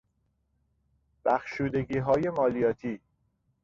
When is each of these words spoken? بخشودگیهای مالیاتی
بخشودگیهای 1.25 2.29
مالیاتی 2.29 3.01